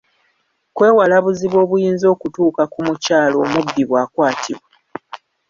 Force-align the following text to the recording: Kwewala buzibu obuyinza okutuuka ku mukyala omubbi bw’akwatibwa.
Kwewala 0.75 1.15
buzibu 1.23 1.57
obuyinza 1.63 2.05
okutuuka 2.13 2.63
ku 2.71 2.79
mukyala 2.85 3.35
omubbi 3.43 3.81
bw’akwatibwa. 3.89 4.69